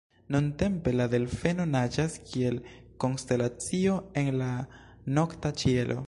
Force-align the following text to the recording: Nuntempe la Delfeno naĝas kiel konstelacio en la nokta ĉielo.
Nuntempe 0.35 0.93
la 0.99 1.05
Delfeno 1.15 1.65
naĝas 1.73 2.15
kiel 2.29 2.57
konstelacio 3.05 3.97
en 4.23 4.31
la 4.43 4.51
nokta 5.19 5.53
ĉielo. 5.65 5.99